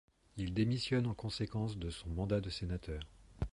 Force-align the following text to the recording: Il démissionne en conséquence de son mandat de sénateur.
Il 0.35 0.55
démissionne 0.55 1.05
en 1.05 1.13
conséquence 1.13 1.77
de 1.77 1.91
son 1.91 2.09
mandat 2.09 2.41
de 2.41 2.49
sénateur. 2.49 3.03